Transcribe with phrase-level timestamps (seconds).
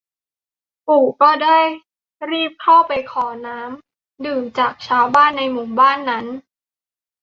[0.87, 1.59] ปู่ก็ได้
[2.29, 6.25] รีบเขาไปขอน้ำดื่มจากชาวบ้านในหมู่บ้านนั้น